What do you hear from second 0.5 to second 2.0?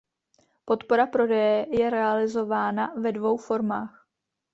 Podpora prodeje je